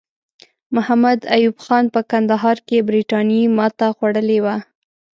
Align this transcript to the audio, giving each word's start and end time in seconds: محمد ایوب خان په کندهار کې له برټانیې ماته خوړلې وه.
محمد 0.75 1.19
ایوب 1.35 1.57
خان 1.65 1.85
په 1.95 2.01
کندهار 2.11 2.57
کې 2.67 2.77
له 2.79 2.85
برټانیې 2.87 3.43
ماته 3.57 3.87
خوړلې 3.95 4.39
وه. 4.43 4.55